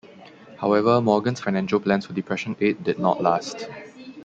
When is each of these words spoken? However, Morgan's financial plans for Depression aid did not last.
However, 0.57 0.99
Morgan's 0.99 1.41
financial 1.41 1.79
plans 1.79 2.07
for 2.07 2.13
Depression 2.13 2.55
aid 2.59 2.83
did 2.83 2.97
not 2.97 3.21
last. 3.21 3.67